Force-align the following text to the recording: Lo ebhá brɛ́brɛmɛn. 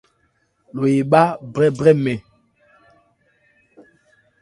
Lo 0.75 0.83
ebhá 0.99 1.23
brɛ́brɛmɛn. 1.51 2.17